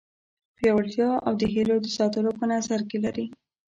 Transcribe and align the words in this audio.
پیاوړتیا 0.57 1.09
او 1.27 1.33
د 1.41 1.43
هیلو 1.53 1.77
د 1.81 1.87
ساتلو 1.97 2.31
په 2.39 2.45
نظر 2.53 2.79
کې 2.89 2.97
لري. 3.05 3.25